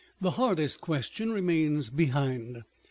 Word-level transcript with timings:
The 0.19 0.31
hardest 0.31 0.81
question 0.81 1.31
remains 1.31 1.91
behind. 1.91 2.63